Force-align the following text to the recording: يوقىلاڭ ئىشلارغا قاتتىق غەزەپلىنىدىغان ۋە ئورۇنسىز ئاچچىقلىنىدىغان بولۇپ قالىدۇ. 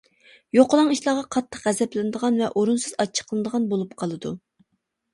يوقىلاڭ 0.57 0.89
ئىشلارغا 0.95 1.25
قاتتىق 1.35 1.69
غەزەپلىنىدىغان 1.69 2.41
ۋە 2.41 2.49
ئورۇنسىز 2.57 2.99
ئاچچىقلىنىدىغان 3.01 3.71
بولۇپ 3.75 3.97
قالىدۇ. 4.05 4.37